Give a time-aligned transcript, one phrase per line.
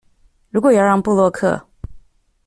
[0.49, 1.67] 如果要讓部落客